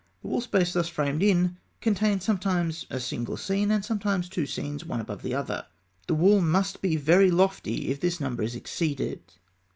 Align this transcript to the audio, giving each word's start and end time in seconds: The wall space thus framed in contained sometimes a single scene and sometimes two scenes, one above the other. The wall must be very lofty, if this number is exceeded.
The 0.23 0.29
wall 0.29 0.41
space 0.41 0.73
thus 0.73 0.89
framed 0.89 1.21
in 1.21 1.57
contained 1.79 2.23
sometimes 2.23 2.87
a 2.89 2.99
single 2.99 3.37
scene 3.37 3.69
and 3.69 3.85
sometimes 3.85 4.29
two 4.29 4.47
scenes, 4.47 4.83
one 4.83 4.99
above 4.99 5.21
the 5.21 5.35
other. 5.35 5.67
The 6.07 6.15
wall 6.15 6.41
must 6.41 6.81
be 6.81 6.95
very 6.95 7.29
lofty, 7.29 7.91
if 7.91 7.99
this 7.99 8.19
number 8.19 8.41
is 8.41 8.55
exceeded. 8.55 9.21